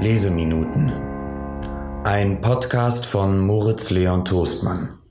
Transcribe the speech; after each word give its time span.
Leseminuten. 0.00 0.92
Ein 2.04 2.40
Podcast 2.40 3.06
von 3.06 3.38
Moritz 3.38 3.90
Leon 3.90 4.24
Toastmann. 4.24 5.01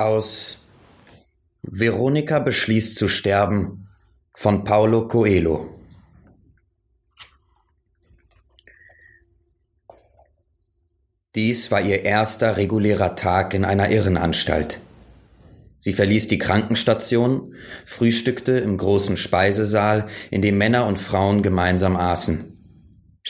Aus 0.00 0.68
Veronika 1.60 2.38
beschließt 2.38 2.96
zu 2.96 3.06
sterben 3.06 3.86
von 4.34 4.64
Paulo 4.64 5.08
Coelho. 5.08 5.78
Dies 11.34 11.70
war 11.70 11.82
ihr 11.82 12.02
erster 12.02 12.56
regulärer 12.56 13.14
Tag 13.14 13.52
in 13.52 13.66
einer 13.66 13.90
Irrenanstalt. 13.90 14.80
Sie 15.78 15.92
verließ 15.92 16.28
die 16.28 16.38
Krankenstation, 16.38 17.54
frühstückte 17.84 18.52
im 18.52 18.78
großen 18.78 19.18
Speisesaal, 19.18 20.08
in 20.30 20.40
dem 20.40 20.56
Männer 20.56 20.86
und 20.86 20.96
Frauen 20.96 21.42
gemeinsam 21.42 21.96
aßen, 21.96 22.59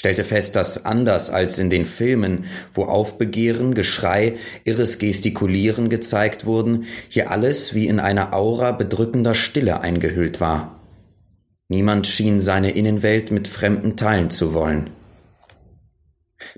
stellte 0.01 0.25
fest, 0.25 0.57
dass 0.57 0.87
anders 0.87 1.29
als 1.29 1.59
in 1.59 1.69
den 1.69 1.85
Filmen, 1.85 2.47
wo 2.73 2.85
Aufbegehren, 2.85 3.75
Geschrei, 3.75 4.37
irres 4.65 4.99
Gestikulieren 4.99 5.91
gezeigt 5.91 6.47
wurden, 6.47 6.87
hier 7.11 7.31
alles 7.31 7.75
wie 7.75 7.87
in 7.87 8.01
einer 8.01 8.33
Aura 8.33 8.73
bedrückender 8.73 9.35
Stille 9.35 9.83
eingehüllt 9.83 10.41
war. 10.41 10.81
Niemand 11.69 12.07
schien 12.07 12.41
seine 12.41 12.71
Innenwelt 12.71 13.31
mit 13.31 13.47
Fremden 13.47 13.99
teilen 13.99 14.31
zu 14.31 14.55
wollen. 14.55 14.89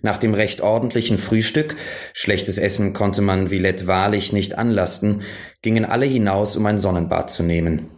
Nach 0.03 0.19
dem 0.19 0.35
recht 0.35 0.61
ordentlichen 0.61 1.19
Frühstück, 1.19 1.75
schlechtes 2.13 2.59
Essen 2.59 2.93
konnte 2.93 3.23
man 3.23 3.49
Villette 3.49 3.89
wahrlich 3.89 4.33
nicht 4.33 4.57
anlasten, 4.57 5.23
gingen 5.63 5.85
alle 5.85 6.07
hinaus, 6.07 6.57
um 6.57 6.65
ein 6.67 6.79
Sonnenbad 6.79 7.29
zu 7.29 7.43
nehmen. 7.43 7.89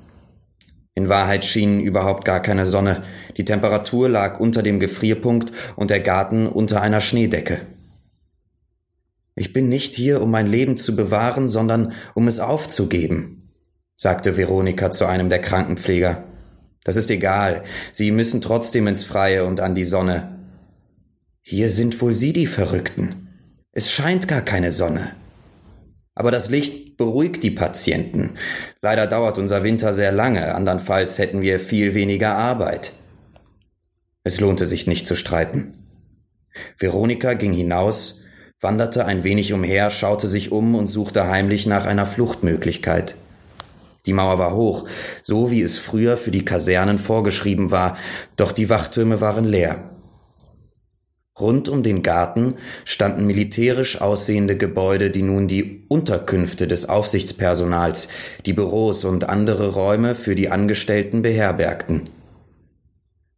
In 0.94 1.08
Wahrheit 1.08 1.44
schien 1.44 1.80
überhaupt 1.80 2.24
gar 2.24 2.40
keine 2.40 2.66
Sonne, 2.66 3.04
die 3.36 3.44
Temperatur 3.44 4.08
lag 4.08 4.38
unter 4.38 4.62
dem 4.62 4.78
Gefrierpunkt 4.78 5.52
und 5.74 5.90
der 5.90 6.00
Garten 6.00 6.46
unter 6.46 6.80
einer 6.82 7.00
Schneedecke. 7.00 7.60
Ich 9.34 9.52
bin 9.52 9.68
nicht 9.68 9.96
hier, 9.96 10.22
um 10.22 10.30
mein 10.30 10.46
Leben 10.46 10.76
zu 10.76 10.94
bewahren, 10.94 11.48
sondern 11.48 11.92
um 12.14 12.28
es 12.28 12.38
aufzugeben, 12.38 13.50
sagte 13.96 14.36
Veronika 14.36 14.92
zu 14.92 15.06
einem 15.06 15.28
der 15.28 15.40
Krankenpfleger. 15.40 16.22
Das 16.84 16.94
ist 16.94 17.10
egal, 17.10 17.64
Sie 17.92 18.12
müssen 18.12 18.40
trotzdem 18.40 18.86
ins 18.86 19.02
Freie 19.02 19.44
und 19.44 19.58
an 19.58 19.74
die 19.74 19.84
Sonne. 19.84 20.38
Hier 21.40 21.70
sind 21.70 22.00
wohl 22.00 22.14
Sie 22.14 22.32
die 22.32 22.46
Verrückten. 22.46 23.28
Es 23.72 23.90
scheint 23.90 24.28
gar 24.28 24.42
keine 24.42 24.70
Sonne. 24.70 25.16
Aber 26.14 26.30
das 26.30 26.48
Licht 26.48 26.96
beruhigt 26.96 27.42
die 27.42 27.50
Patienten. 27.50 28.34
Leider 28.80 29.06
dauert 29.06 29.38
unser 29.38 29.64
Winter 29.64 29.92
sehr 29.92 30.12
lange, 30.12 30.54
andernfalls 30.54 31.18
hätten 31.18 31.42
wir 31.42 31.58
viel 31.58 31.94
weniger 31.94 32.36
Arbeit. 32.36 32.92
Es 34.22 34.40
lohnte 34.40 34.66
sich 34.66 34.86
nicht 34.86 35.06
zu 35.06 35.16
streiten. 35.16 35.78
Veronika 36.78 37.34
ging 37.34 37.52
hinaus, 37.52 38.22
wanderte 38.60 39.04
ein 39.04 39.24
wenig 39.24 39.52
umher, 39.52 39.90
schaute 39.90 40.28
sich 40.28 40.52
um 40.52 40.74
und 40.74 40.86
suchte 40.86 41.28
heimlich 41.28 41.66
nach 41.66 41.84
einer 41.84 42.06
Fluchtmöglichkeit. 42.06 43.16
Die 44.06 44.12
Mauer 44.12 44.38
war 44.38 44.54
hoch, 44.54 44.86
so 45.22 45.50
wie 45.50 45.62
es 45.62 45.78
früher 45.78 46.16
für 46.16 46.30
die 46.30 46.44
Kasernen 46.44 46.98
vorgeschrieben 46.98 47.70
war, 47.70 47.96
doch 48.36 48.52
die 48.52 48.68
Wachtürme 48.68 49.20
waren 49.20 49.44
leer. 49.44 49.93
Rund 51.38 51.68
um 51.68 51.82
den 51.82 52.04
Garten 52.04 52.54
standen 52.84 53.26
militärisch 53.26 54.00
aussehende 54.00 54.56
Gebäude, 54.56 55.10
die 55.10 55.22
nun 55.22 55.48
die 55.48 55.84
Unterkünfte 55.88 56.68
des 56.68 56.88
Aufsichtspersonals, 56.88 58.08
die 58.46 58.52
Büros 58.52 59.04
und 59.04 59.28
andere 59.28 59.72
Räume 59.72 60.14
für 60.14 60.36
die 60.36 60.50
Angestellten 60.50 61.22
beherbergten. 61.22 62.08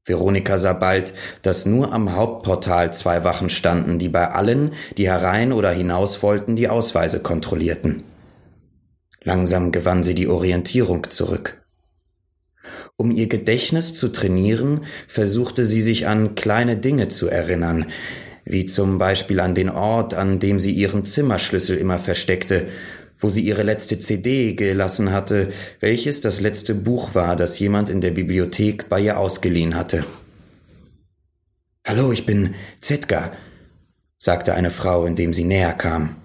Veronika 0.04 0.58
sah 0.58 0.74
bald, 0.74 1.14
dass 1.40 1.64
nur 1.64 1.92
am 1.94 2.14
Hauptportal 2.14 2.92
zwei 2.92 3.24
Wachen 3.24 3.48
standen, 3.48 3.98
die 3.98 4.10
bei 4.10 4.30
allen, 4.30 4.74
die 4.98 5.08
herein 5.08 5.52
oder 5.52 5.70
hinaus 5.70 6.22
wollten, 6.22 6.54
die 6.54 6.68
Ausweise 6.68 7.20
kontrollierten. 7.20 8.04
Langsam 9.22 9.72
gewann 9.72 10.04
sie 10.04 10.14
die 10.14 10.28
Orientierung 10.28 11.08
zurück. 11.08 11.65
Um 12.98 13.10
ihr 13.10 13.28
Gedächtnis 13.28 13.92
zu 13.92 14.08
trainieren, 14.08 14.84
versuchte 15.06 15.66
sie 15.66 15.82
sich 15.82 16.06
an 16.06 16.34
kleine 16.34 16.78
Dinge 16.78 17.08
zu 17.08 17.28
erinnern, 17.28 17.86
wie 18.46 18.64
zum 18.64 18.96
Beispiel 18.96 19.40
an 19.40 19.54
den 19.54 19.68
Ort, 19.68 20.14
an 20.14 20.38
dem 20.38 20.58
sie 20.58 20.72
ihren 20.72 21.04
Zimmerschlüssel 21.04 21.76
immer 21.76 21.98
versteckte, 21.98 22.68
wo 23.18 23.28
sie 23.28 23.42
ihre 23.42 23.64
letzte 23.64 23.98
CD 23.98 24.54
gelassen 24.54 25.12
hatte, 25.12 25.52
welches 25.80 26.22
das 26.22 26.40
letzte 26.40 26.74
Buch 26.74 27.14
war, 27.14 27.36
das 27.36 27.58
jemand 27.58 27.90
in 27.90 28.00
der 28.00 28.12
Bibliothek 28.12 28.88
bei 28.88 29.00
ihr 29.00 29.18
ausgeliehen 29.18 29.74
hatte. 29.74 30.06
Hallo, 31.86 32.12
ich 32.12 32.24
bin 32.24 32.54
Zetka, 32.80 33.32
sagte 34.18 34.54
eine 34.54 34.70
Frau, 34.70 35.04
indem 35.04 35.34
sie 35.34 35.44
näher 35.44 35.74
kam. 35.74 36.16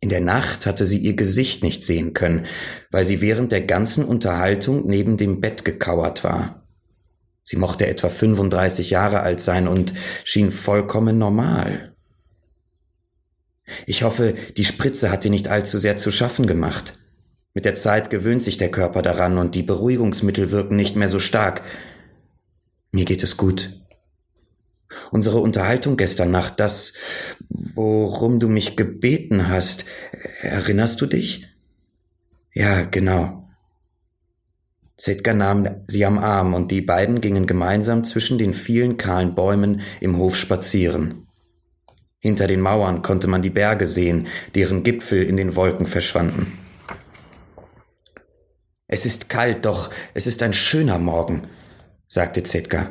In 0.00 0.08
der 0.08 0.20
Nacht 0.20 0.66
hatte 0.66 0.86
sie 0.86 0.98
ihr 0.98 1.14
Gesicht 1.14 1.62
nicht 1.62 1.84
sehen 1.84 2.12
können, 2.12 2.46
weil 2.90 3.04
sie 3.04 3.20
während 3.20 3.52
der 3.52 3.62
ganzen 3.62 4.04
Unterhaltung 4.04 4.86
neben 4.86 5.16
dem 5.16 5.40
Bett 5.40 5.64
gekauert 5.64 6.22
war. 6.22 6.66
Sie 7.42 7.56
mochte 7.56 7.86
etwa 7.86 8.08
35 8.08 8.90
Jahre 8.90 9.20
alt 9.20 9.40
sein 9.40 9.68
und 9.68 9.94
schien 10.24 10.50
vollkommen 10.50 11.16
normal. 11.18 11.94
Ich 13.86 14.02
hoffe, 14.02 14.34
die 14.56 14.64
Spritze 14.64 15.10
hat 15.10 15.24
dir 15.24 15.30
nicht 15.30 15.48
allzu 15.48 15.78
sehr 15.78 15.96
zu 15.96 16.10
schaffen 16.10 16.46
gemacht. 16.46 16.98
Mit 17.54 17.64
der 17.64 17.74
Zeit 17.74 18.10
gewöhnt 18.10 18.42
sich 18.42 18.58
der 18.58 18.70
Körper 18.70 19.00
daran 19.00 19.38
und 19.38 19.54
die 19.54 19.62
Beruhigungsmittel 19.62 20.50
wirken 20.50 20.76
nicht 20.76 20.96
mehr 20.96 21.08
so 21.08 21.20
stark. 21.20 21.62
Mir 22.92 23.04
geht 23.04 23.22
es 23.22 23.36
gut. 23.36 23.80
Unsere 25.10 25.38
Unterhaltung 25.38 25.96
gestern 25.96 26.30
Nacht, 26.30 26.60
das, 26.60 26.94
worum 27.48 28.40
du 28.40 28.48
mich 28.48 28.76
gebeten 28.76 29.48
hast, 29.48 29.84
erinnerst 30.42 31.00
du 31.00 31.06
dich? 31.06 31.48
Ja, 32.52 32.84
genau. 32.84 33.48
Zetka 34.96 35.34
nahm 35.34 35.68
sie 35.86 36.06
am 36.06 36.18
Arm 36.18 36.54
und 36.54 36.70
die 36.70 36.80
beiden 36.80 37.20
gingen 37.20 37.46
gemeinsam 37.46 38.02
zwischen 38.04 38.38
den 38.38 38.54
vielen 38.54 38.96
kahlen 38.96 39.34
Bäumen 39.34 39.82
im 40.00 40.16
Hof 40.16 40.36
spazieren. 40.36 41.26
Hinter 42.18 42.46
den 42.46 42.60
Mauern 42.60 43.02
konnte 43.02 43.28
man 43.28 43.42
die 43.42 43.50
Berge 43.50 43.86
sehen, 43.86 44.26
deren 44.54 44.82
Gipfel 44.82 45.22
in 45.22 45.36
den 45.36 45.54
Wolken 45.54 45.86
verschwanden. 45.86 46.58
Es 48.88 49.04
ist 49.04 49.28
kalt, 49.28 49.64
doch 49.64 49.90
es 50.14 50.26
ist 50.26 50.42
ein 50.42 50.54
schöner 50.54 50.98
Morgen, 50.98 51.48
sagte 52.08 52.42
Zetka. 52.42 52.88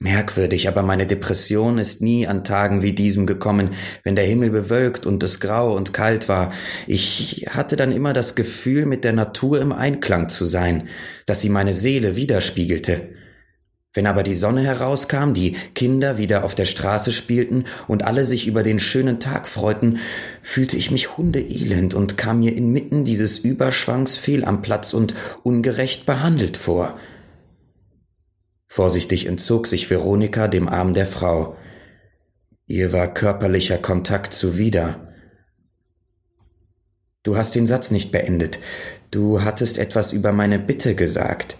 Merkwürdig, 0.00 0.68
aber 0.68 0.84
meine 0.84 1.08
Depression 1.08 1.78
ist 1.78 2.02
nie 2.02 2.28
an 2.28 2.44
Tagen 2.44 2.82
wie 2.82 2.92
diesem 2.92 3.26
gekommen, 3.26 3.70
wenn 4.04 4.14
der 4.14 4.26
Himmel 4.26 4.50
bewölkt 4.50 5.06
und 5.06 5.24
es 5.24 5.40
grau 5.40 5.74
und 5.74 5.92
kalt 5.92 6.28
war. 6.28 6.52
Ich 6.86 7.46
hatte 7.50 7.74
dann 7.74 7.90
immer 7.90 8.12
das 8.12 8.36
Gefühl, 8.36 8.86
mit 8.86 9.02
der 9.02 9.12
Natur 9.12 9.60
im 9.60 9.72
Einklang 9.72 10.28
zu 10.28 10.44
sein, 10.44 10.88
dass 11.26 11.40
sie 11.40 11.48
meine 11.48 11.74
Seele 11.74 12.14
widerspiegelte. 12.14 13.08
Wenn 13.92 14.06
aber 14.06 14.22
die 14.22 14.34
Sonne 14.34 14.62
herauskam, 14.62 15.32
die 15.32 15.56
Kinder 15.74 16.16
wieder 16.16 16.44
auf 16.44 16.54
der 16.54 16.66
Straße 16.66 17.10
spielten 17.10 17.64
und 17.88 18.04
alle 18.04 18.24
sich 18.24 18.46
über 18.46 18.62
den 18.62 18.78
schönen 18.78 19.18
Tag 19.18 19.48
freuten, 19.48 19.98
fühlte 20.42 20.76
ich 20.76 20.92
mich 20.92 21.16
hundeelend 21.16 21.94
und 21.94 22.16
kam 22.16 22.38
mir 22.38 22.54
inmitten 22.56 23.04
dieses 23.04 23.38
Überschwangs 23.38 24.16
fehl 24.16 24.44
am 24.44 24.62
Platz 24.62 24.94
und 24.94 25.16
ungerecht 25.42 26.06
behandelt 26.06 26.56
vor. 26.56 27.00
Vorsichtig 28.68 29.26
entzog 29.26 29.66
sich 29.66 29.90
Veronika 29.90 30.46
dem 30.46 30.68
Arm 30.68 30.94
der 30.94 31.06
Frau. 31.06 31.56
Ihr 32.66 32.92
war 32.92 33.12
körperlicher 33.12 33.78
Kontakt 33.78 34.34
zuwider. 34.34 35.08
Du 37.22 37.36
hast 37.36 37.54
den 37.54 37.66
Satz 37.66 37.90
nicht 37.90 38.12
beendet. 38.12 38.58
Du 39.10 39.42
hattest 39.42 39.78
etwas 39.78 40.12
über 40.12 40.32
meine 40.32 40.58
Bitte 40.58 40.94
gesagt. 40.94 41.56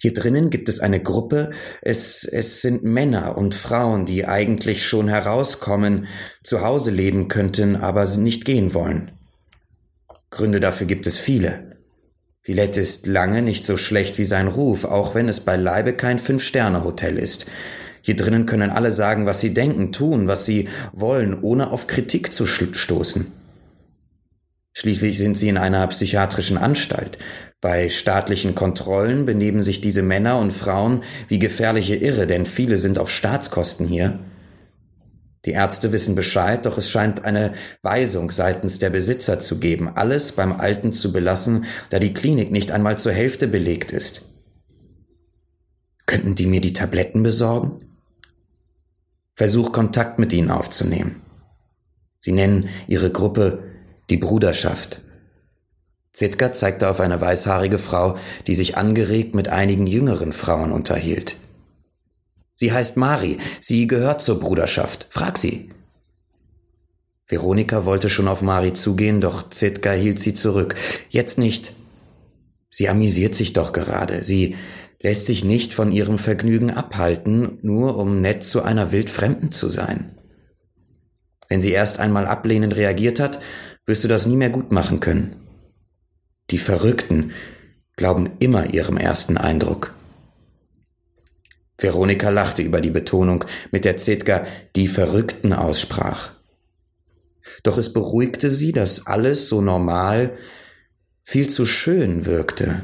Hier 0.00 0.14
drinnen 0.14 0.50
gibt 0.50 0.68
es 0.68 0.80
eine 0.80 1.02
Gruppe, 1.02 1.50
es, 1.82 2.24
es 2.24 2.62
sind 2.62 2.84
Männer 2.84 3.36
und 3.36 3.54
Frauen, 3.54 4.06
die 4.06 4.26
eigentlich 4.26 4.86
schon 4.86 5.08
herauskommen, 5.08 6.06
zu 6.42 6.62
Hause 6.62 6.90
leben 6.90 7.28
könnten, 7.28 7.76
aber 7.76 8.06
nicht 8.16 8.44
gehen 8.44 8.72
wollen. 8.72 9.10
Gründe 10.30 10.60
dafür 10.60 10.86
gibt 10.86 11.06
es 11.06 11.18
viele. 11.18 11.73
Villette 12.46 12.78
ist 12.78 13.06
lange 13.06 13.40
nicht 13.40 13.64
so 13.64 13.78
schlecht 13.78 14.18
wie 14.18 14.24
sein 14.24 14.48
Ruf, 14.48 14.84
auch 14.84 15.14
wenn 15.14 15.30
es 15.30 15.40
beileibe 15.40 15.94
kein 15.94 16.18
Fünf-Sterne-Hotel 16.18 17.18
ist. 17.18 17.46
Hier 18.02 18.16
drinnen 18.16 18.44
können 18.44 18.68
alle 18.68 18.92
sagen, 18.92 19.24
was 19.24 19.40
sie 19.40 19.54
denken, 19.54 19.92
tun, 19.92 20.28
was 20.28 20.44
sie 20.44 20.68
wollen, 20.92 21.40
ohne 21.40 21.70
auf 21.70 21.86
Kritik 21.86 22.34
zu 22.34 22.46
stoßen. 22.46 23.32
Schließlich 24.74 25.16
sind 25.16 25.38
sie 25.38 25.48
in 25.48 25.56
einer 25.56 25.86
psychiatrischen 25.86 26.58
Anstalt. 26.58 27.16
Bei 27.62 27.88
staatlichen 27.88 28.54
Kontrollen 28.54 29.24
benehmen 29.24 29.62
sich 29.62 29.80
diese 29.80 30.02
Männer 30.02 30.38
und 30.38 30.52
Frauen 30.52 31.02
wie 31.28 31.38
gefährliche 31.38 31.96
Irre, 31.96 32.26
denn 32.26 32.44
viele 32.44 32.76
sind 32.76 32.98
auf 32.98 33.10
Staatskosten 33.10 33.86
hier. 33.86 34.18
Die 35.44 35.52
Ärzte 35.52 35.92
wissen 35.92 36.14
Bescheid, 36.14 36.64
doch 36.64 36.78
es 36.78 36.88
scheint 36.88 37.24
eine 37.24 37.54
Weisung 37.82 38.30
seitens 38.30 38.78
der 38.78 38.90
Besitzer 38.90 39.40
zu 39.40 39.58
geben, 39.58 39.90
alles 39.94 40.32
beim 40.32 40.52
Alten 40.52 40.92
zu 40.92 41.12
belassen, 41.12 41.66
da 41.90 41.98
die 41.98 42.14
Klinik 42.14 42.50
nicht 42.50 42.70
einmal 42.70 42.98
zur 42.98 43.12
Hälfte 43.12 43.46
belegt 43.46 43.92
ist. 43.92 44.30
Könnten 46.06 46.34
die 46.34 46.46
mir 46.46 46.60
die 46.60 46.72
Tabletten 46.72 47.22
besorgen? 47.22 47.78
Versuch 49.34 49.72
Kontakt 49.72 50.18
mit 50.18 50.32
ihnen 50.32 50.50
aufzunehmen. 50.50 51.20
Sie 52.20 52.32
nennen 52.32 52.68
ihre 52.86 53.10
Gruppe 53.10 53.64
die 54.08 54.16
Bruderschaft. 54.16 55.00
Zitka 56.12 56.52
zeigte 56.52 56.88
auf 56.88 57.00
eine 57.00 57.20
weißhaarige 57.20 57.78
Frau, 57.78 58.16
die 58.46 58.54
sich 58.54 58.76
angeregt 58.76 59.34
mit 59.34 59.48
einigen 59.48 59.86
jüngeren 59.86 60.32
Frauen 60.32 60.72
unterhielt. 60.72 61.36
Sie 62.54 62.72
heißt 62.72 62.96
Mari, 62.96 63.38
sie 63.60 63.86
gehört 63.86 64.22
zur 64.22 64.38
Bruderschaft. 64.40 65.06
Frag 65.10 65.38
sie. 65.38 65.70
Veronika 67.26 67.84
wollte 67.84 68.10
schon 68.10 68.28
auf 68.28 68.42
Mari 68.42 68.74
zugehen, 68.74 69.20
doch 69.20 69.50
Zitka 69.50 69.92
hielt 69.92 70.20
sie 70.20 70.34
zurück. 70.34 70.74
Jetzt 71.08 71.38
nicht. 71.38 71.72
Sie 72.70 72.88
amüsiert 72.88 73.34
sich 73.34 73.52
doch 73.52 73.72
gerade. 73.72 74.22
Sie 74.24 74.56
lässt 75.00 75.26
sich 75.26 75.44
nicht 75.44 75.74
von 75.74 75.92
ihrem 75.92 76.18
Vergnügen 76.18 76.70
abhalten, 76.70 77.58
nur 77.62 77.96
um 77.96 78.20
nett 78.20 78.44
zu 78.44 78.62
einer 78.62 78.92
Wildfremden 78.92 79.52
zu 79.52 79.68
sein. 79.68 80.12
Wenn 81.48 81.60
sie 81.60 81.72
erst 81.72 81.98
einmal 82.00 82.26
ablehnend 82.26 82.74
reagiert 82.74 83.20
hat, 83.20 83.40
wirst 83.86 84.04
du 84.04 84.08
das 84.08 84.26
nie 84.26 84.36
mehr 84.36 84.50
gut 84.50 84.72
machen 84.72 85.00
können. 85.00 85.36
Die 86.50 86.58
Verrückten 86.58 87.32
glauben 87.96 88.30
immer 88.38 88.72
ihrem 88.72 88.96
ersten 88.96 89.36
Eindruck. 89.36 89.94
Veronika 91.78 92.30
lachte 92.30 92.62
über 92.62 92.80
die 92.80 92.90
Betonung, 92.90 93.44
mit 93.70 93.84
der 93.84 93.96
Zetka 93.96 94.46
die 94.76 94.88
Verrückten 94.88 95.52
aussprach. 95.52 96.30
Doch 97.62 97.78
es 97.78 97.92
beruhigte 97.92 98.50
sie, 98.50 98.72
dass 98.72 99.06
alles 99.06 99.48
so 99.48 99.60
normal, 99.60 100.36
viel 101.22 101.48
zu 101.48 101.66
schön 101.66 102.26
wirkte. 102.26 102.82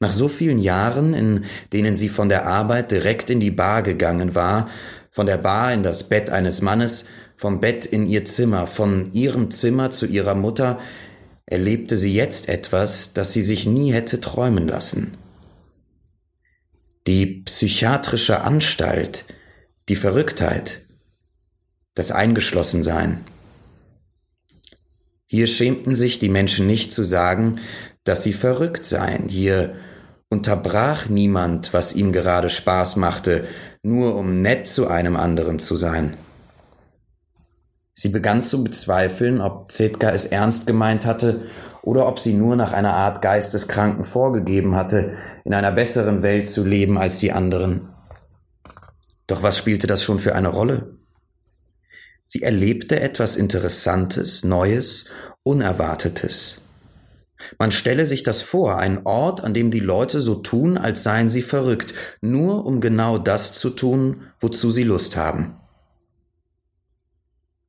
Nach 0.00 0.12
so 0.12 0.28
vielen 0.28 0.58
Jahren, 0.58 1.12
in 1.12 1.44
denen 1.72 1.96
sie 1.96 2.08
von 2.08 2.28
der 2.28 2.46
Arbeit 2.46 2.92
direkt 2.92 3.30
in 3.30 3.40
die 3.40 3.50
Bar 3.50 3.82
gegangen 3.82 4.34
war, 4.34 4.68
von 5.10 5.26
der 5.26 5.38
Bar 5.38 5.72
in 5.72 5.82
das 5.82 6.08
Bett 6.08 6.30
eines 6.30 6.62
Mannes, 6.62 7.06
vom 7.36 7.60
Bett 7.60 7.84
in 7.84 8.06
ihr 8.06 8.24
Zimmer, 8.24 8.66
von 8.66 9.12
ihrem 9.12 9.50
Zimmer 9.50 9.90
zu 9.90 10.06
ihrer 10.06 10.34
Mutter, 10.34 10.78
erlebte 11.46 11.96
sie 11.96 12.14
jetzt 12.14 12.48
etwas, 12.48 13.12
das 13.12 13.32
sie 13.32 13.42
sich 13.42 13.66
nie 13.66 13.92
hätte 13.92 14.20
träumen 14.20 14.68
lassen. 14.68 15.16
Die 17.08 17.24
psychiatrische 17.24 18.42
Anstalt, 18.42 19.24
die 19.88 19.96
Verrücktheit, 19.96 20.82
das 21.94 22.12
Eingeschlossensein. 22.12 23.24
Hier 25.26 25.46
schämten 25.46 25.94
sich 25.94 26.18
die 26.18 26.28
Menschen 26.28 26.66
nicht 26.66 26.92
zu 26.92 27.04
sagen, 27.04 27.60
dass 28.04 28.24
sie 28.24 28.34
verrückt 28.34 28.84
seien. 28.84 29.26
Hier 29.26 29.76
unterbrach 30.28 31.08
niemand, 31.08 31.72
was 31.72 31.94
ihm 31.94 32.12
gerade 32.12 32.50
Spaß 32.50 32.96
machte, 32.96 33.48
nur 33.82 34.14
um 34.14 34.42
nett 34.42 34.66
zu 34.66 34.88
einem 34.88 35.16
anderen 35.16 35.58
zu 35.60 35.78
sein. 35.78 36.14
Sie 37.94 38.10
begann 38.10 38.42
zu 38.42 38.62
bezweifeln, 38.62 39.40
ob 39.40 39.72
Zetka 39.72 40.10
es 40.10 40.26
ernst 40.26 40.66
gemeint 40.66 41.06
hatte 41.06 41.46
oder 41.82 42.06
ob 42.06 42.18
sie 42.18 42.34
nur 42.34 42.56
nach 42.56 42.72
einer 42.72 42.94
Art 42.94 43.22
Geisteskranken 43.22 44.04
vorgegeben 44.04 44.74
hatte, 44.74 45.16
in 45.44 45.54
einer 45.54 45.72
besseren 45.72 46.22
Welt 46.22 46.48
zu 46.48 46.64
leben 46.64 46.98
als 46.98 47.18
die 47.18 47.32
anderen. 47.32 47.88
Doch 49.26 49.42
was 49.42 49.58
spielte 49.58 49.86
das 49.86 50.02
schon 50.02 50.18
für 50.18 50.34
eine 50.34 50.48
Rolle? 50.48 50.96
Sie 52.26 52.42
erlebte 52.42 53.00
etwas 53.00 53.36
Interessantes, 53.36 54.44
Neues, 54.44 55.10
Unerwartetes. 55.42 56.60
Man 57.58 57.72
stelle 57.72 58.04
sich 58.04 58.22
das 58.22 58.42
vor, 58.42 58.78
ein 58.78 59.06
Ort, 59.06 59.42
an 59.42 59.54
dem 59.54 59.70
die 59.70 59.80
Leute 59.80 60.20
so 60.20 60.34
tun, 60.34 60.76
als 60.76 61.02
seien 61.02 61.30
sie 61.30 61.42
verrückt, 61.42 61.94
nur 62.20 62.66
um 62.66 62.80
genau 62.80 63.16
das 63.16 63.52
zu 63.52 63.70
tun, 63.70 64.20
wozu 64.40 64.70
sie 64.70 64.82
Lust 64.82 65.16
haben. 65.16 65.56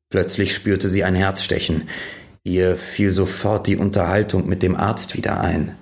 Plötzlich 0.09 0.56
spürte 0.56 0.89
sie 0.89 1.03
ein 1.03 1.15
Herzstechen. 1.15 1.88
Ihr 2.50 2.78
fiel 2.78 3.12
sofort 3.12 3.68
die 3.68 3.78
Unterhaltung 3.78 4.48
mit 4.48 4.63
dem 4.63 4.75
Arzt 4.75 5.16
wieder 5.16 5.40
ein. 5.40 5.75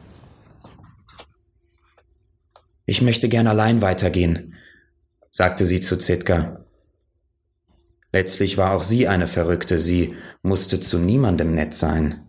Ich 2.85 3.01
möchte 3.01 3.29
gern 3.29 3.47
allein 3.47 3.81
weitergehen, 3.81 4.53
sagte 5.31 5.65
sie 5.65 5.79
zu 5.79 5.95
Zitka. 5.95 6.65
Letztlich 8.11 8.57
war 8.57 8.73
auch 8.73 8.83
sie 8.83 9.07
eine 9.07 9.29
Verrückte, 9.29 9.79
sie 9.79 10.15
musste 10.41 10.81
zu 10.81 10.99
niemandem 10.99 11.51
nett 11.51 11.73
sein. 11.73 12.27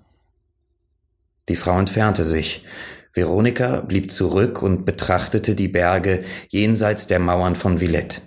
Die 1.49 1.57
Frau 1.57 1.77
entfernte 1.77 2.25
sich. 2.25 2.65
Veronika 3.13 3.81
blieb 3.81 4.13
zurück 4.13 4.63
und 4.63 4.85
betrachtete 4.85 5.57
die 5.57 5.67
Berge 5.67 6.23
jenseits 6.49 7.09
der 7.09 7.19
Mauern 7.19 7.57
von 7.57 7.81
Villette. 7.81 8.21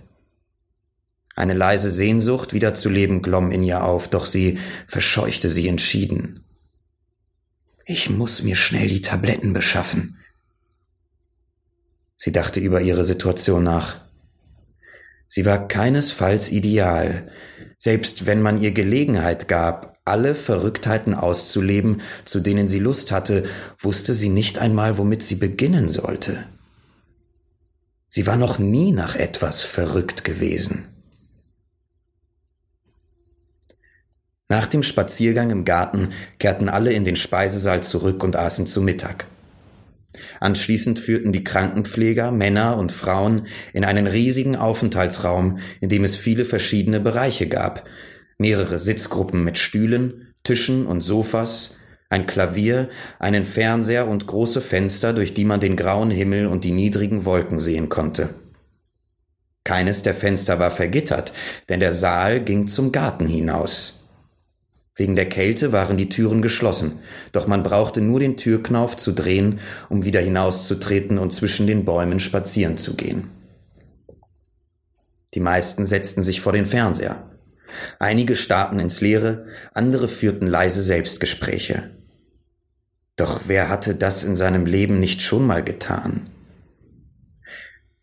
Eine 1.36 1.54
leise 1.54 1.89
Sehnsucht, 1.89 2.54
wieder 2.54 2.74
zu 2.74 2.89
leben, 2.89 3.22
glomm 3.22 3.51
in 3.51 3.63
ihr 3.63 3.83
auf, 3.83 4.10
doch 4.10 4.25
sie 4.25 4.60
verscheuchte 4.88 5.50
sie 5.50 5.68
entschieden. 5.68 6.44
Ich 7.86 8.10
muss 8.10 8.44
mir 8.44 8.56
schnell 8.56 8.88
die 8.88 9.01
Tabletten 9.01 9.54
beschaffen. 9.54 10.18
Sie 12.18 12.31
dachte 12.31 12.60
über 12.60 12.81
ihre 12.81 13.04
Situation 13.04 13.63
nach. 13.63 13.95
Sie 15.28 15.45
war 15.45 15.68
keinesfalls 15.68 16.51
ideal, 16.51 17.31
selbst 17.80 18.25
wenn 18.25 18.42
man 18.42 18.62
ihr 18.62 18.72
Gelegenheit 18.72 19.48
gab, 19.48 20.00
alle 20.06 20.36
Verrücktheiten 20.36 21.16
auszuleben, 21.16 22.01
zu 22.25 22.39
denen 22.39 22.68
sie 22.68 22.80
Lust 22.80 23.12
hatte, 23.12 23.45
wusste 23.80 24.13
sie 24.13 24.30
nicht 24.30 24.60
einmal, 24.60 24.98
womit 24.98 25.24
sie 25.24 25.36
beginnen 25.36 25.89
sollte. 25.89 26.45
Sie 28.10 28.28
war 28.28 28.36
noch 28.36 28.60
nie 28.60 28.92
nach 28.92 29.16
etwas 29.16 29.62
verrückt 29.62 30.24
gewesen. 30.24 30.86
Nach 34.52 34.68
dem 34.68 34.84
Spaziergang 34.84 35.50
im 35.50 35.64
Garten 35.64 36.12
kehrten 36.38 36.68
alle 36.68 36.92
in 36.92 37.06
den 37.06 37.16
Speisesaal 37.16 37.84
zurück 37.84 38.22
und 38.22 38.36
aßen 38.36 38.68
zu 38.68 38.81
Mittag. 38.81 39.26
Anschließend 40.42 41.00
führten 41.00 41.31
die 41.31 41.46
Krankenpfleger 41.46 42.31
Männer 42.31 42.76
und 42.76 42.92
Frauen 42.92 43.48
in 43.72 43.86
einen 43.86 44.08
riesigen 44.08 44.58
Aufenthaltsraum, 44.58 45.60
in 45.80 45.88
dem 45.88 46.04
es 46.04 46.18
viele 46.18 46.44
verschiedene 46.44 47.00
Bereiche 47.00 47.48
gab, 47.48 47.88
mehrere 48.38 48.78
Sitzgruppen 48.78 49.42
mit 49.46 49.58
Stühlen, 49.58 50.34
Tischen 50.44 50.86
und 50.86 51.00
Sofas, 51.00 51.78
ein 52.10 52.28
Klavier, 52.28 52.90
einen 53.20 53.46
Fernseher 53.46 54.10
und 54.10 54.28
große 54.28 54.60
Fenster, 54.60 55.14
durch 55.14 55.34
die 55.34 55.46
man 55.46 55.62
den 55.62 55.78
grauen 55.78 56.12
Himmel 56.12 56.48
und 56.48 56.66
die 56.66 56.74
niedrigen 56.74 57.24
Wolken 57.24 57.58
sehen 57.58 57.88
konnte. 57.88 58.31
Keines 59.64 60.04
der 60.04 60.14
Fenster 60.14 60.60
war 60.60 60.72
vergittert, 60.72 61.31
denn 61.70 61.80
der 61.80 61.94
Saal 61.94 62.42
ging 62.44 62.68
zum 62.68 62.92
Garten 62.92 63.28
hinaus. 63.28 64.01
Wegen 64.95 65.16
der 65.16 65.30
Kälte 65.30 65.71
waren 65.71 65.95
die 65.95 66.10
Türen 66.10 66.42
geschlossen, 66.42 67.00
doch 67.31 67.48
man 67.48 67.64
brauchte 67.64 68.02
nur 68.02 68.19
den 68.19 68.36
Türknauf 68.36 68.98
zu 68.98 69.14
drehen, 69.14 69.60
um 69.90 70.04
wieder 70.04 70.19
hinauszutreten 70.19 71.18
und 71.18 71.31
zwischen 71.31 71.66
den 71.66 71.86
Bäumen 71.86 72.19
spazieren 72.19 72.78
zu 72.78 72.95
gehen. 72.95 73.30
Die 75.33 75.40
meisten 75.40 75.86
setzten 75.86 76.24
sich 76.24 76.42
vor 76.42 76.52
den 76.52 76.66
Fernseher. 76.66 77.30
Einige 78.00 78.36
starrten 78.36 78.80
ins 78.80 79.00
Leere, 79.00 79.45
andere 79.74 80.10
führten 80.10 80.48
leise 80.48 80.81
Selbstgespräche. 80.81 81.92
Doch 83.16 83.42
wer 83.48 83.69
hatte 83.69 83.95
das 83.95 84.26
in 84.26 84.36
seinem 84.36 84.66
Leben 84.66 85.00
nicht 85.00 85.21
schon 85.21 85.48
mal 85.48 85.64
getan? 85.64 86.24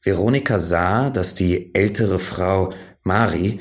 Veronika 0.00 0.58
sah, 0.58 1.10
dass 1.10 1.34
die 1.34 1.74
ältere 1.74 2.18
Frau 2.18 2.72
Mari 3.02 3.60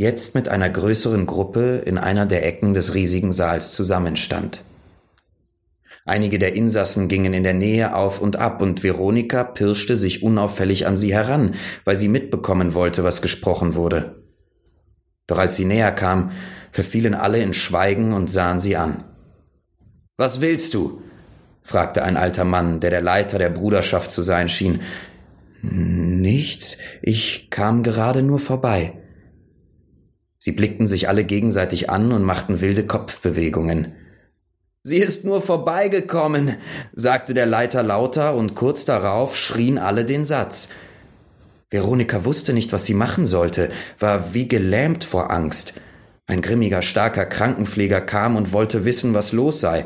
jetzt 0.00 0.34
mit 0.34 0.48
einer 0.48 0.70
größeren 0.70 1.26
Gruppe 1.26 1.82
in 1.84 1.98
einer 1.98 2.24
der 2.24 2.46
Ecken 2.46 2.72
des 2.72 2.94
riesigen 2.94 3.32
Saals 3.32 3.72
zusammenstand. 3.72 4.64
Einige 6.06 6.38
der 6.38 6.54
Insassen 6.54 7.06
gingen 7.06 7.34
in 7.34 7.42
der 7.42 7.52
Nähe 7.52 7.94
auf 7.94 8.22
und 8.22 8.36
ab, 8.36 8.62
und 8.62 8.82
Veronika 8.82 9.44
pirschte 9.44 9.98
sich 9.98 10.22
unauffällig 10.22 10.86
an 10.86 10.96
sie 10.96 11.12
heran, 11.12 11.54
weil 11.84 11.96
sie 11.96 12.08
mitbekommen 12.08 12.72
wollte, 12.72 13.04
was 13.04 13.20
gesprochen 13.20 13.74
wurde. 13.74 14.22
Doch 15.26 15.36
als 15.36 15.56
sie 15.56 15.66
näher 15.66 15.92
kam, 15.92 16.32
verfielen 16.70 17.12
alle 17.12 17.42
in 17.42 17.52
Schweigen 17.52 18.14
und 18.14 18.30
sahen 18.30 18.58
sie 18.58 18.78
an. 18.78 19.04
Was 20.16 20.40
willst 20.40 20.72
du? 20.72 21.02
fragte 21.62 22.04
ein 22.04 22.16
alter 22.16 22.46
Mann, 22.46 22.80
der 22.80 22.88
der 22.88 23.02
Leiter 23.02 23.38
der 23.38 23.50
Bruderschaft 23.50 24.10
zu 24.12 24.22
sein 24.22 24.48
schien. 24.48 24.80
Nichts, 25.60 26.78
ich 27.02 27.50
kam 27.50 27.82
gerade 27.82 28.22
nur 28.22 28.38
vorbei. 28.38 28.99
Sie 30.42 30.52
blickten 30.52 30.86
sich 30.86 31.06
alle 31.08 31.24
gegenseitig 31.24 31.90
an 31.90 32.12
und 32.12 32.24
machten 32.24 32.62
wilde 32.62 32.86
Kopfbewegungen. 32.86 33.92
Sie 34.82 34.96
ist 34.96 35.26
nur 35.26 35.42
vorbeigekommen, 35.42 36.56
sagte 36.94 37.34
der 37.34 37.44
Leiter 37.44 37.82
lauter, 37.82 38.34
und 38.34 38.54
kurz 38.54 38.86
darauf 38.86 39.36
schrien 39.36 39.76
alle 39.76 40.06
den 40.06 40.24
Satz. 40.24 40.70
Veronika 41.68 42.24
wusste 42.24 42.54
nicht, 42.54 42.72
was 42.72 42.86
sie 42.86 42.94
machen 42.94 43.26
sollte, 43.26 43.70
war 43.98 44.32
wie 44.32 44.48
gelähmt 44.48 45.04
vor 45.04 45.30
Angst. 45.30 45.74
Ein 46.26 46.40
grimmiger, 46.40 46.80
starker 46.80 47.26
Krankenpfleger 47.26 48.00
kam 48.00 48.36
und 48.36 48.52
wollte 48.52 48.86
wissen, 48.86 49.12
was 49.12 49.32
los 49.32 49.60
sei. 49.60 49.84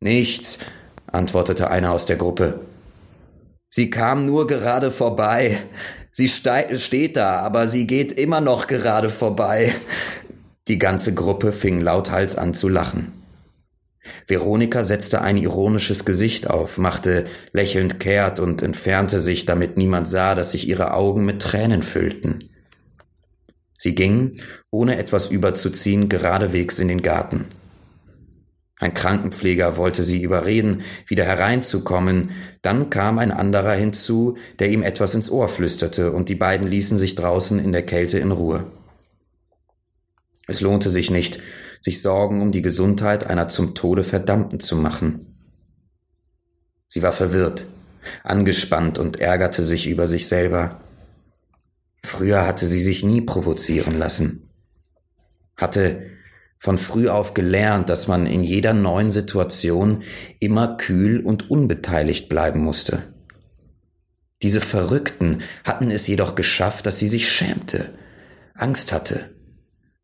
Nichts, 0.00 0.58
antwortete 1.06 1.70
einer 1.70 1.92
aus 1.92 2.06
der 2.06 2.16
Gruppe. 2.16 2.58
Sie 3.70 3.88
kam 3.88 4.26
nur 4.26 4.48
gerade 4.48 4.90
vorbei. 4.90 5.58
Sie 6.16 6.28
steht 6.28 7.16
da, 7.16 7.40
aber 7.40 7.66
sie 7.66 7.88
geht 7.88 8.12
immer 8.12 8.40
noch 8.40 8.68
gerade 8.68 9.10
vorbei. 9.10 9.74
Die 10.68 10.78
ganze 10.78 11.12
Gruppe 11.12 11.52
fing 11.52 11.80
lauthals 11.80 12.36
an 12.36 12.54
zu 12.54 12.68
lachen. 12.68 13.10
Veronika 14.28 14.84
setzte 14.84 15.22
ein 15.22 15.36
ironisches 15.36 16.04
Gesicht 16.04 16.48
auf, 16.48 16.78
machte 16.78 17.26
lächelnd 17.52 17.98
kehrt 17.98 18.38
und 18.38 18.62
entfernte 18.62 19.18
sich, 19.18 19.44
damit 19.44 19.76
niemand 19.76 20.08
sah, 20.08 20.36
dass 20.36 20.52
sich 20.52 20.68
ihre 20.68 20.94
Augen 20.94 21.24
mit 21.24 21.42
Tränen 21.42 21.82
füllten. 21.82 22.48
Sie 23.76 23.96
ging, 23.96 24.36
ohne 24.70 24.98
etwas 24.98 25.32
überzuziehen, 25.32 26.08
geradewegs 26.08 26.78
in 26.78 26.86
den 26.86 27.02
Garten. 27.02 27.46
Ein 28.84 28.92
Krankenpfleger 28.92 29.78
wollte 29.78 30.02
sie 30.02 30.20
überreden, 30.20 30.82
wieder 31.06 31.24
hereinzukommen, 31.24 32.32
dann 32.60 32.90
kam 32.90 33.18
ein 33.18 33.30
anderer 33.30 33.72
hinzu, 33.72 34.36
der 34.58 34.68
ihm 34.68 34.82
etwas 34.82 35.14
ins 35.14 35.30
Ohr 35.30 35.48
flüsterte, 35.48 36.12
und 36.12 36.28
die 36.28 36.34
beiden 36.34 36.66
ließen 36.66 36.98
sich 36.98 37.14
draußen 37.14 37.58
in 37.58 37.72
der 37.72 37.86
Kälte 37.86 38.18
in 38.18 38.30
Ruhe. 38.30 38.70
Es 40.46 40.60
lohnte 40.60 40.90
sich 40.90 41.10
nicht, 41.10 41.40
sich 41.80 42.02
Sorgen 42.02 42.42
um 42.42 42.52
die 42.52 42.60
Gesundheit 42.60 43.26
einer 43.26 43.48
zum 43.48 43.74
Tode 43.74 44.04
Verdammten 44.04 44.60
zu 44.60 44.76
machen. 44.76 45.34
Sie 46.86 47.00
war 47.00 47.12
verwirrt, 47.12 47.64
angespannt 48.22 48.98
und 48.98 49.18
ärgerte 49.18 49.62
sich 49.62 49.86
über 49.86 50.08
sich 50.08 50.28
selber. 50.28 50.82
Früher 52.02 52.46
hatte 52.46 52.66
sie 52.66 52.82
sich 52.82 53.02
nie 53.02 53.22
provozieren 53.22 53.98
lassen, 53.98 54.50
hatte 55.56 56.13
von 56.64 56.78
früh 56.78 57.10
auf 57.10 57.34
gelernt, 57.34 57.90
dass 57.90 58.08
man 58.08 58.24
in 58.24 58.42
jeder 58.42 58.72
neuen 58.72 59.10
Situation 59.10 60.02
immer 60.40 60.78
kühl 60.78 61.20
und 61.20 61.50
unbeteiligt 61.50 62.30
bleiben 62.30 62.60
musste. 62.60 63.02
Diese 64.40 64.62
Verrückten 64.62 65.42
hatten 65.64 65.90
es 65.90 66.06
jedoch 66.06 66.36
geschafft, 66.36 66.86
dass 66.86 66.98
sie 66.98 67.06
sich 67.06 67.30
schämte, 67.30 67.90
Angst 68.54 68.92
hatte, 68.92 69.28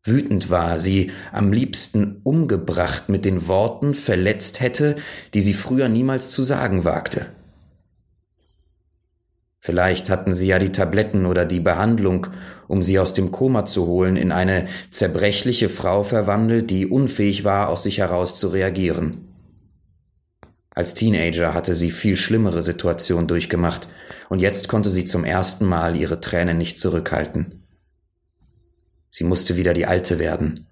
wütend 0.03 0.51
war, 0.51 0.77
sie 0.77 1.09
am 1.31 1.51
liebsten 1.51 2.21
umgebracht 2.21 3.09
mit 3.09 3.25
den 3.25 3.47
Worten 3.47 3.95
verletzt 3.95 4.59
hätte, 4.59 4.97
die 5.33 5.41
sie 5.41 5.55
früher 5.55 5.89
niemals 5.89 6.29
zu 6.29 6.43
sagen 6.43 6.85
wagte. 6.85 7.25
Vielleicht 9.63 10.09
hatten 10.09 10.33
sie 10.33 10.47
ja 10.47 10.57
die 10.57 10.71
Tabletten 10.71 11.27
oder 11.27 11.45
die 11.45 11.59
Behandlung, 11.59 12.25
um 12.67 12.81
sie 12.81 12.97
aus 12.97 13.13
dem 13.13 13.31
Koma 13.31 13.63
zu 13.63 13.85
holen, 13.85 14.17
in 14.17 14.31
eine 14.31 14.67
zerbrechliche 14.89 15.69
Frau 15.69 16.03
verwandelt, 16.03 16.71
die 16.71 16.87
unfähig 16.87 17.43
war, 17.43 17.69
aus 17.69 17.83
sich 17.83 17.99
heraus 17.99 18.33
zu 18.33 18.47
reagieren. 18.47 19.27
Als 20.71 20.95
Teenager 20.95 21.53
hatte 21.53 21.75
sie 21.75 21.91
viel 21.91 22.17
schlimmere 22.17 22.63
Situationen 22.63 23.27
durchgemacht, 23.27 23.87
und 24.29 24.39
jetzt 24.39 24.67
konnte 24.67 24.89
sie 24.89 25.05
zum 25.05 25.25
ersten 25.25 25.65
Mal 25.65 25.95
ihre 25.95 26.19
Tränen 26.19 26.57
nicht 26.57 26.79
zurückhalten. 26.79 27.61
Sie 29.11 29.25
musste 29.25 29.57
wieder 29.57 29.75
die 29.75 29.85
Alte 29.85 30.17
werden, 30.17 30.69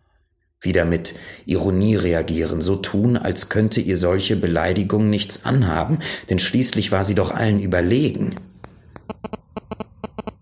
wieder 0.62 0.86
mit 0.86 1.14
Ironie 1.46 1.96
reagieren, 1.96 2.62
so 2.62 2.78
tun, 2.78 3.18
als 3.18 3.50
könnte 3.50 3.82
ihr 3.82 3.98
solche 3.98 4.36
Beleidigung 4.36 5.12
nichts 5.12 5.46
anhaben, 5.46 6.00
denn 6.32 6.40
schließlich 6.40 6.92
war 6.92 7.04
sie 7.04 7.16
doch 7.16 7.30
allen 7.30 7.60
überlegen. 7.60 8.49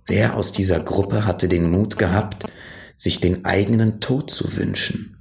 Wer 0.08 0.36
aus 0.36 0.54
dieser 0.54 0.80
Gruppe 0.80 1.26
hatte 1.26 1.50
den 1.50 1.70
Mut 1.70 1.98
gehabt, 1.98 2.46
sich 2.96 3.20
den 3.20 3.44
eigenen 3.46 4.00
Tod 4.00 4.32
zu 4.32 4.56
wünschen? 4.56 5.18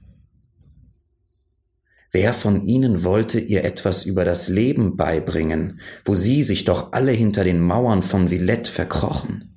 Wer 2.12 2.32
von 2.32 2.62
ihnen 2.62 3.02
wollte 3.02 3.40
ihr 3.40 3.64
etwas 3.64 4.04
über 4.04 4.24
das 4.24 4.48
Leben 4.48 4.96
beibringen, 4.96 5.80
wo 6.04 6.14
sie 6.14 6.44
sich 6.44 6.64
doch 6.64 6.92
alle 6.92 7.10
hinter 7.10 7.44
den 7.44 7.60
Mauern 7.60 8.02
von 8.02 8.30
Villette 8.30 8.70
verkrochen? 8.70 9.56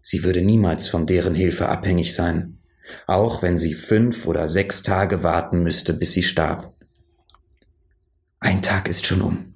Sie 0.00 0.22
würde 0.22 0.42
niemals 0.42 0.86
von 0.86 1.06
deren 1.06 1.34
Hilfe 1.34 1.68
abhängig 1.68 2.14
sein, 2.14 2.60
auch 3.08 3.42
wenn 3.42 3.58
sie 3.58 3.74
fünf 3.74 4.26
oder 4.26 4.48
sechs 4.48 4.82
Tage 4.82 5.24
warten 5.24 5.64
müsste, 5.64 5.92
bis 5.92 6.12
sie 6.12 6.22
starb. 6.22 6.72
Ein 8.38 8.62
Tag 8.62 8.88
ist 8.88 9.04
schon 9.04 9.22
um. 9.22 9.54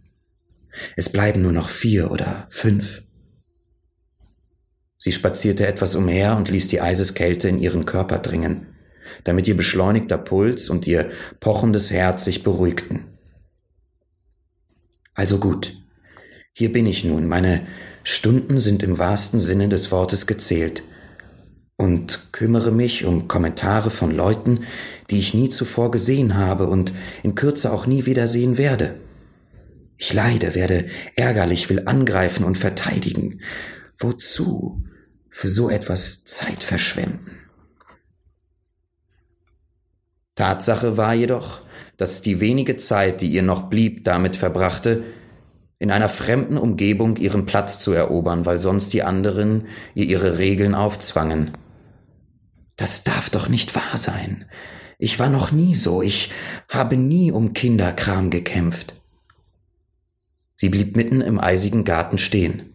Es 0.97 1.09
bleiben 1.11 1.43
nur 1.43 1.53
noch 1.53 1.69
vier 1.69 2.11
oder 2.11 2.49
fünf. 2.51 3.03
Sie 5.03 5.13
spazierte 5.13 5.67
etwas 5.67 5.95
umher 5.95 6.37
und 6.37 6.51
ließ 6.51 6.69
die 6.69 6.83
Eiseskälte 6.83 7.49
in 7.49 7.59
ihren 7.59 7.87
Körper 7.87 8.19
dringen, 8.19 8.67
damit 9.25 9.49
ihr 9.49 9.57
beschleunigter 9.57 10.19
Puls 10.19 10.69
und 10.69 10.87
ihr 10.87 11.11
pochendes 11.41 11.91
Herz 11.91 12.27
sich 12.27 12.43
beruhigten. 12.43 13.07
Also 15.15 15.39
gut, 15.39 15.75
hier 16.53 16.71
bin 16.71 16.87
ich 16.87 17.05
nun, 17.05 17.27
meine 17.27 17.67
Stunden 18.05 18.59
sind 18.59 18.83
im 18.83 18.99
wahrsten 18.99 19.41
Sinne 19.41 19.71
des 19.71 19.91
Wortes 19.91 20.27
gezählt 20.27 20.83
und 21.77 22.29
kümmere 22.33 22.71
mich 22.71 23.07
um 23.07 23.27
Kommentare 23.27 23.91
von 23.91 24.15
Leuten, 24.15 24.65
die 25.11 25.19
ich 25.19 25.33
nie 25.33 25.49
zuvor 25.49 25.91
gesehen 25.91 26.37
habe 26.37 26.67
und 26.67 26.93
in 27.23 27.35
Kürze 27.35 27.73
auch 27.73 27.87
nie 27.87 28.05
wiedersehen 28.05 28.59
werde. 28.59 28.97
Ich 29.97 30.13
leide, 30.13 30.55
werde 30.55 30.87
ärgerlich, 31.17 31.71
will 31.71 31.83
angreifen 31.87 32.45
und 32.45 32.59
verteidigen. 32.59 33.41
Wozu 34.01 34.83
für 35.29 35.51
so 35.51 35.69
etwas 35.69 36.25
Zeit 36.25 36.65
verschwenden? 36.65 37.39
Tatsache 40.35 40.97
war 40.97 41.13
jedoch, 41.13 41.61
dass 41.99 42.23
die 42.23 42.41
wenige 42.41 42.79
Zeit, 42.79 43.21
die 43.21 43.31
ihr 43.31 43.43
noch 43.43 43.69
blieb, 43.69 44.05
damit 44.05 44.37
verbrachte, 44.37 45.05
in 45.79 45.91
einer 45.91 46.09
fremden 46.09 46.57
Umgebung 46.57 47.17
ihren 47.17 47.45
Platz 47.45 47.79
zu 47.79 47.93
erobern, 47.93 48.47
weil 48.47 48.59
sonst 48.59 48.95
die 48.95 49.03
anderen 49.03 49.69
ihr 49.95 50.07
ihre 50.07 50.39
Regeln 50.39 50.75
aufzwangen. 50.75 51.53
Das 52.77 53.05
darf 53.05 53.29
doch 53.29 53.51
nicht 53.51 53.75
wahr 53.75 53.99
sein. 53.99 54.47
Ich 54.99 55.19
war 55.19 55.29
noch 55.29 55.53
nie 55.53 55.75
so, 55.75 56.01
ich 56.01 56.33
habe 56.71 56.97
nie 56.97 57.33
um 57.33 57.53
Kinderkram 57.53 58.31
gekämpft. 58.31 58.95
Sie 60.55 60.71
blieb 60.71 60.97
mitten 60.97 61.21
im 61.21 61.39
eisigen 61.39 61.85
Garten 61.85 62.17
stehen. 62.17 62.75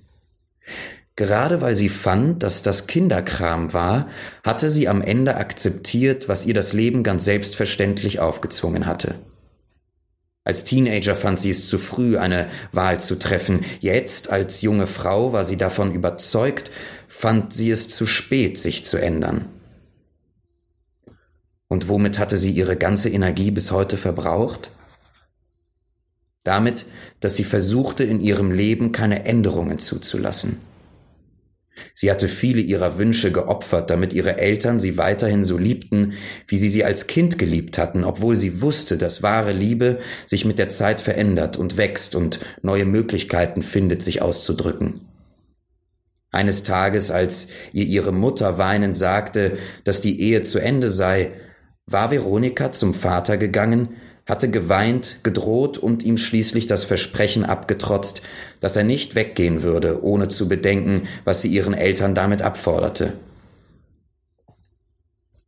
Gerade 1.15 1.61
weil 1.61 1.75
sie 1.75 1.87
fand, 1.87 2.43
dass 2.43 2.61
das 2.61 2.87
Kinderkram 2.87 3.71
war, 3.73 4.09
hatte 4.43 4.69
sie 4.69 4.89
am 4.89 5.01
Ende 5.01 5.37
akzeptiert, 5.37 6.27
was 6.27 6.45
ihr 6.45 6.53
das 6.53 6.73
Leben 6.73 7.03
ganz 7.03 7.23
selbstverständlich 7.23 8.19
aufgezwungen 8.19 8.85
hatte. 8.85 9.15
Als 10.43 10.63
Teenager 10.63 11.15
fand 11.15 11.39
sie 11.39 11.49
es 11.49 11.67
zu 11.67 11.79
früh, 11.79 12.17
eine 12.17 12.49
Wahl 12.71 12.99
zu 12.99 13.17
treffen. 13.17 13.65
Jetzt, 13.79 14.29
als 14.29 14.61
junge 14.61 14.87
Frau, 14.87 15.31
war 15.33 15.45
sie 15.45 15.57
davon 15.57 15.93
überzeugt, 15.93 16.69
fand 17.07 17.53
sie 17.53 17.71
es 17.71 17.87
zu 17.87 18.05
spät, 18.05 18.59
sich 18.59 18.85
zu 18.85 18.97
ändern. 18.97 19.45
Und 21.67 21.87
womit 21.87 22.19
hatte 22.19 22.37
sie 22.37 22.51
ihre 22.51 22.75
ganze 22.75 23.09
Energie 23.09 23.51
bis 23.51 23.71
heute 23.71 23.97
verbraucht? 23.97 24.69
Damit, 26.43 26.85
dass 27.21 27.35
sie 27.35 27.43
versuchte, 27.43 28.03
in 28.03 28.21
ihrem 28.21 28.51
Leben 28.51 28.91
keine 28.91 29.25
Änderungen 29.25 29.79
zuzulassen. 29.79 30.59
Sie 31.93 32.09
hatte 32.09 32.27
viele 32.27 32.61
ihrer 32.61 32.97
Wünsche 32.97 33.31
geopfert, 33.31 33.89
damit 33.89 34.13
ihre 34.13 34.37
Eltern 34.37 34.79
sie 34.79 34.97
weiterhin 34.97 35.43
so 35.43 35.57
liebten, 35.57 36.13
wie 36.47 36.57
sie 36.57 36.69
sie 36.69 36.85
als 36.85 37.07
Kind 37.07 37.37
geliebt 37.37 37.77
hatten, 37.77 38.03
obwohl 38.03 38.35
sie 38.35 38.61
wusste, 38.61 38.97
dass 38.97 39.23
wahre 39.23 39.53
Liebe 39.53 39.99
sich 40.25 40.45
mit 40.45 40.59
der 40.59 40.69
Zeit 40.69 41.01
verändert 41.01 41.57
und 41.57 41.77
wächst 41.77 42.15
und 42.15 42.39
neue 42.61 42.85
Möglichkeiten 42.85 43.61
findet, 43.61 44.03
sich 44.03 44.21
auszudrücken. 44.21 45.01
Eines 46.31 46.63
Tages, 46.63 47.11
als 47.11 47.47
ihr 47.71 47.85
ihre 47.85 48.11
Mutter 48.11 48.57
weinend 48.57 48.97
sagte, 48.97 49.57
dass 49.85 50.01
die 50.01 50.21
Ehe 50.21 50.41
zu 50.41 50.59
Ende 50.59 50.89
sei, 50.89 51.31
war 51.85 52.11
Veronika 52.11 52.71
zum 52.71 52.93
Vater 52.93 53.37
gegangen, 53.37 53.95
hatte 54.25 54.49
geweint, 54.49 55.19
gedroht 55.23 55.77
und 55.77 56.03
ihm 56.03 56.17
schließlich 56.17 56.67
das 56.67 56.83
Versprechen 56.83 57.45
abgetrotzt, 57.45 58.23
dass 58.59 58.75
er 58.75 58.83
nicht 58.83 59.15
weggehen 59.15 59.61
würde, 59.61 60.03
ohne 60.03 60.27
zu 60.27 60.47
bedenken, 60.47 61.07
was 61.23 61.41
sie 61.41 61.49
ihren 61.49 61.73
Eltern 61.73 62.15
damit 62.15 62.41
abforderte. 62.41 63.13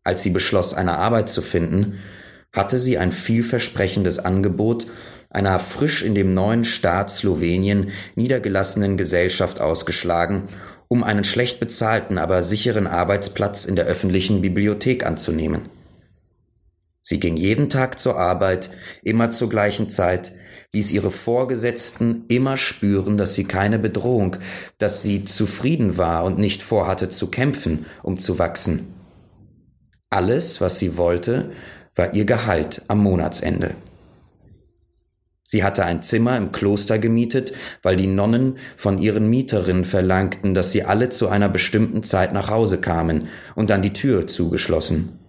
Als 0.04 0.24
sie 0.24 0.30
beschloss, 0.30 0.74
eine 0.74 0.98
Arbeit 0.98 1.30
zu 1.30 1.42
finden, 1.42 2.00
hatte 2.54 2.78
sie 2.78 2.98
ein 2.98 3.12
vielversprechendes 3.12 4.20
Angebot 4.20 4.88
einer 5.30 5.60
frisch 5.60 6.04
in 6.04 6.16
dem 6.16 6.34
neuen 6.34 6.64
Staat 6.64 7.12
Slowenien 7.12 7.92
niedergelassenen 8.16 8.96
Gesellschaft 8.96 9.60
ausgeschlagen 9.60 10.48
um 10.88 11.04
einen 11.04 11.24
schlecht 11.24 11.60
bezahlten, 11.60 12.18
aber 12.18 12.44
sicheren 12.44 12.88
Arbeitsplatz 12.88 13.66
in 13.66 13.76
der 13.76 13.86
öffentlichen 13.86 14.42
Bibliothek 14.42 15.06
anzunehmen. 15.06 15.64
Sie 17.10 17.22
ging 17.22 17.38
jeden 17.38 17.70
Tag 17.70 18.00
zur 18.00 18.18
Arbeit, 18.18 18.70
immer 19.02 19.32
zur 19.32 19.48
gleichen 19.48 19.88
Zeit, 19.88 20.34
ließ 20.74 20.92
ihre 20.92 21.10
Vorgesetzten 21.10 22.26
immer 22.28 22.58
spüren, 22.58 23.18
dass 23.18 23.34
sie 23.34 23.46
keine 23.46 23.80
Bedrohung, 23.80 24.36
dass 24.78 25.04
sie 25.04 25.24
zufrieden 25.24 25.96
war 25.96 26.26
und 26.26 26.38
nicht 26.38 26.62
vorhatte 26.62 27.08
zu 27.08 27.32
kämpfen, 27.32 27.86
um 28.04 28.20
zu 28.20 28.40
wachsen. 28.40 28.94
Alles, 30.10 30.60
was 30.60 30.80
sie 30.80 30.98
wollte, 30.98 31.52
war 31.96 32.14
ihr 32.14 32.26
Gehalt 32.26 32.82
am 32.90 33.00
Monatsende. 33.04 33.76
Sie 35.48 35.64
hatte 35.64 35.86
ein 35.86 36.04
Zimmer 36.04 36.36
im 36.36 36.52
Kloster 36.52 37.00
gemietet, 37.00 37.54
weil 37.84 37.96
die 37.96 38.08
Nonnen 38.08 38.58
von 38.76 39.02
ihren 39.02 39.30
Mieterinnen 39.30 39.86
verlangten, 39.86 40.54
dass 40.54 40.74
sie 40.74 40.84
alle 40.84 41.08
zu 41.08 41.30
einer 41.30 41.48
bestimmten 41.48 42.04
Zeit 42.04 42.34
nach 42.34 42.50
Hause 42.50 42.82
kamen 42.82 43.30
und 43.56 43.70
dann 43.70 43.82
die 43.82 43.94
Tür 43.94 44.28
zugeschlossen. 44.28 45.20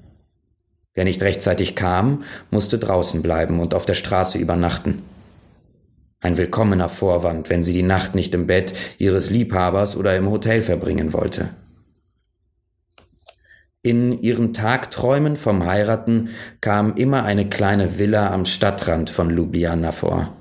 Wer 0.98 1.04
nicht 1.04 1.22
rechtzeitig 1.22 1.76
kam, 1.76 2.24
musste 2.50 2.76
draußen 2.76 3.22
bleiben 3.22 3.60
und 3.60 3.72
auf 3.72 3.86
der 3.86 3.94
Straße 3.94 4.36
übernachten. 4.36 5.02
Ein 6.18 6.36
willkommener 6.36 6.88
Vorwand, 6.88 7.50
wenn 7.50 7.62
sie 7.62 7.72
die 7.72 7.84
Nacht 7.84 8.16
nicht 8.16 8.34
im 8.34 8.48
Bett 8.48 8.74
ihres 8.98 9.30
Liebhabers 9.30 9.96
oder 9.96 10.16
im 10.16 10.28
Hotel 10.28 10.60
verbringen 10.60 11.12
wollte. 11.12 11.50
In 13.80 14.20
ihren 14.22 14.52
Tagträumen 14.52 15.36
vom 15.36 15.66
Heiraten 15.66 16.30
kam 16.60 16.96
immer 16.96 17.22
eine 17.22 17.48
kleine 17.48 18.00
Villa 18.00 18.32
am 18.32 18.44
Stadtrand 18.44 19.08
von 19.08 19.30
Ljubljana 19.30 19.92
vor. 19.92 20.36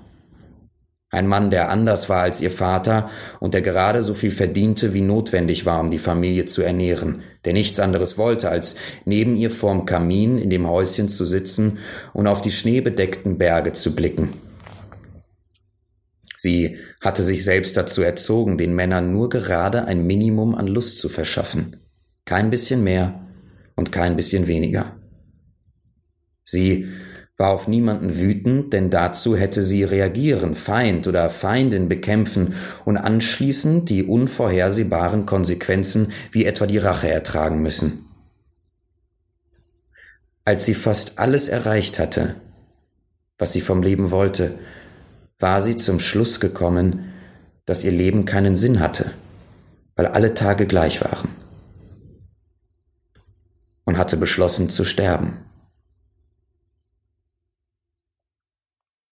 Ein 1.11 1.27
Mann, 1.27 1.51
der 1.51 1.69
anders 1.69 2.09
war 2.09 2.23
als 2.23 2.41
ihr 2.41 2.51
Vater 2.51 3.11
und 3.39 3.53
der 3.53 3.61
gerade 3.61 4.01
so 4.01 4.15
viel 4.15 4.31
verdiente, 4.31 4.95
wie 4.95 5.01
notwendig 5.01 5.67
war, 5.67 5.79
um 5.81 5.91
die 5.91 5.99
Familie 5.99 6.47
zu 6.47 6.63
ernähren, 6.63 7.21
der 7.47 7.53
nichts 7.53 7.79
anderes 7.79 8.17
wollte, 8.17 8.49
als 8.49 8.75
neben 9.05 9.37
ihr 9.37 9.49
vorm 9.49 9.85
Kamin 9.85 10.37
in 10.37 10.49
dem 10.49 10.67
Häuschen 10.67 11.07
zu 11.07 11.25
sitzen 11.25 11.77
und 12.11 12.27
auf 12.27 12.41
die 12.41 12.51
schneebedeckten 12.51 13.37
Berge 13.37 13.71
zu 13.71 13.95
blicken. 13.95 14.33
Sie 16.37 16.75
hatte 16.99 17.23
sich 17.23 17.45
selbst 17.45 17.77
dazu 17.77 18.01
erzogen, 18.01 18.57
den 18.57 18.75
Männern 18.75 19.13
nur 19.13 19.29
gerade 19.29 19.85
ein 19.85 20.05
Minimum 20.05 20.55
an 20.55 20.67
Lust 20.67 20.97
zu 20.97 21.07
verschaffen. 21.07 21.77
Kein 22.25 22.49
bisschen 22.49 22.83
mehr 22.83 23.25
und 23.77 23.93
kein 23.93 24.17
bisschen 24.17 24.47
weniger. 24.47 24.97
Sie 26.43 26.89
war 27.37 27.51
auf 27.51 27.67
niemanden 27.67 28.17
wütend, 28.17 28.73
denn 28.73 28.89
dazu 28.89 29.37
hätte 29.37 29.63
sie 29.63 29.83
reagieren, 29.83 30.55
Feind 30.55 31.07
oder 31.07 31.29
Feindin 31.29 31.87
bekämpfen 31.87 32.55
und 32.83 32.97
anschließend 32.97 33.89
die 33.89 34.03
unvorhersehbaren 34.03 35.27
Konsequenzen 35.27 36.11
wie 36.31 36.45
etwa 36.45 36.65
die 36.65 36.79
Rache 36.79 37.09
ertragen 37.09 37.61
müssen. 37.61 38.05
Als 40.45 40.65
sie 40.65 40.73
fast 40.73 41.19
alles 41.19 41.47
erreicht 41.47 41.99
hatte, 41.99 42.35
was 43.37 43.53
sie 43.53 43.61
vom 43.61 43.83
Leben 43.83 44.09
wollte, 44.09 44.57
war 45.37 45.61
sie 45.61 45.75
zum 45.75 45.99
Schluss 45.99 46.39
gekommen, 46.39 47.13
dass 47.65 47.83
ihr 47.83 47.91
Leben 47.91 48.25
keinen 48.25 48.55
Sinn 48.55 48.79
hatte, 48.79 49.11
weil 49.95 50.07
alle 50.07 50.33
Tage 50.33 50.65
gleich 50.65 51.01
waren 51.01 51.29
und 53.85 53.97
hatte 53.97 54.17
beschlossen 54.17 54.69
zu 54.69 54.85
sterben. 54.85 55.46